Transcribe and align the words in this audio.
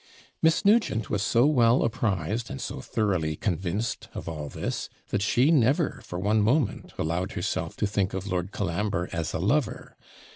Miss 0.41 0.65
Nugent 0.65 1.11
was 1.11 1.21
so 1.21 1.45
well 1.45 1.83
apprised, 1.83 2.49
and 2.49 2.59
so 2.59 2.81
thoroughly 2.81 3.35
convinced 3.35 4.09
of 4.15 4.27
all 4.27 4.49
this, 4.49 4.89
that 5.09 5.21
she 5.21 5.51
never 5.51 6.01
for 6.03 6.17
one 6.17 6.41
moment 6.41 6.91
allowed 6.97 7.33
herself 7.33 7.75
to 7.77 7.85
think 7.85 8.15
of 8.15 8.25
Lord 8.25 8.51
Colambre 8.51 9.09
as 9.11 9.31
a 9.31 9.37
lover. 9.39 9.95